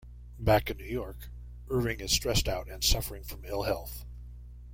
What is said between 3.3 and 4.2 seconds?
ill health.